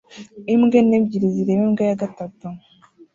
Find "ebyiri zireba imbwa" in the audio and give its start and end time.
0.99-1.83